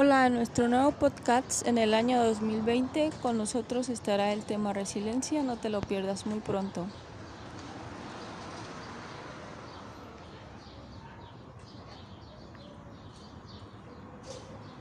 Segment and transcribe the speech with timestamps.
[0.00, 5.42] Hola, en nuestro nuevo podcast en el año 2020 con nosotros estará el tema resiliencia,
[5.42, 6.86] no te lo pierdas muy pronto.